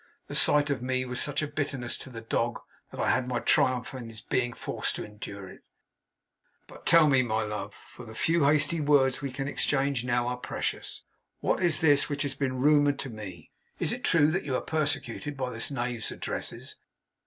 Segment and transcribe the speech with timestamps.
[0.25, 2.59] The sight of me was such a bitterness to the dog,
[2.89, 5.61] that I had my triumph in his being forced to endure it.
[6.65, 11.03] But tell me, love for the few hasty words we can exchange now are precious
[11.39, 13.51] what is this which has been rumoured to me?
[13.77, 16.77] Is it true that you are persecuted by this knave's addresses?